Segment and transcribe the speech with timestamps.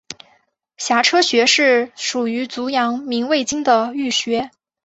[0.77, 4.49] 颊车穴是属于足阳明胃经的腧穴。